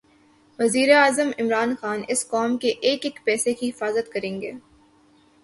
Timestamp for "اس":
2.07-2.27